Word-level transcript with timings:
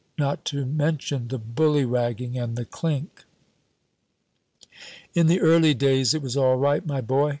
not 0.17 0.43
to 0.45 0.65
mention 0.65 1.27
the 1.27 1.37
bully 1.37 1.85
ragging 1.85 2.35
and 2.35 2.55
the 2.55 2.65
clink." 2.65 3.23
"In 5.13 5.27
the 5.27 5.39
early 5.39 5.75
days 5.75 6.15
it 6.15 6.23
was 6.23 6.35
all 6.35 6.55
right, 6.55 6.83
my 6.83 7.01
boy. 7.01 7.29